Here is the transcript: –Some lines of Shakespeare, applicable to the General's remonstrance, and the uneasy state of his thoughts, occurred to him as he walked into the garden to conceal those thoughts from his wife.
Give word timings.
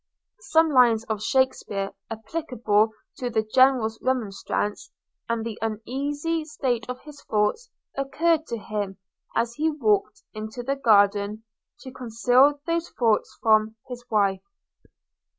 –Some 0.51 0.71
lines 0.71 1.03
of 1.03 1.21
Shakespeare, 1.21 1.91
applicable 2.09 2.89
to 3.17 3.29
the 3.29 3.43
General's 3.53 3.99
remonstrance, 4.01 4.89
and 5.29 5.45
the 5.45 5.59
uneasy 5.61 6.43
state 6.43 6.89
of 6.89 7.01
his 7.01 7.21
thoughts, 7.25 7.69
occurred 7.95 8.47
to 8.47 8.57
him 8.57 8.97
as 9.35 9.53
he 9.53 9.69
walked 9.69 10.23
into 10.33 10.63
the 10.63 10.75
garden 10.75 11.43
to 11.81 11.91
conceal 11.91 12.59
those 12.65 12.89
thoughts 12.97 13.37
from 13.43 13.75
his 13.87 14.03
wife. 14.09 14.41